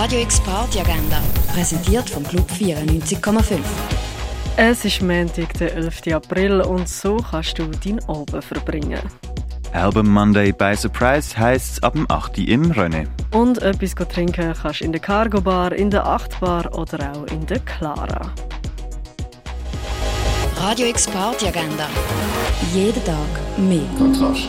[0.00, 1.20] Radio X Party Agenda,
[1.52, 3.58] präsentiert vom Club 94,5.
[4.56, 6.14] Es ist Montag, der 11.
[6.14, 9.00] April und so kannst du deinen Abend verbringen.
[9.72, 12.38] Album Monday by Surprise heisst ab dem 8.
[12.38, 13.08] im René.
[13.32, 17.26] Und etwas trinken kannst du in der Cargo Bar, in der 8 Bar oder auch
[17.32, 18.32] in der Clara.
[20.60, 21.88] Radio X Party Agenda.
[22.72, 23.16] Jeden Tag
[23.56, 23.80] mehr.
[23.98, 24.46] Kontrast.